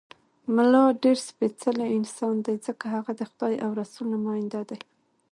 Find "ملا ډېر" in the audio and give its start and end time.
0.55-1.17